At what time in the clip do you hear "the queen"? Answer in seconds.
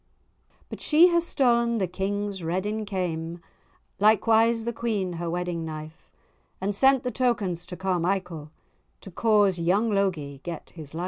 4.65-5.13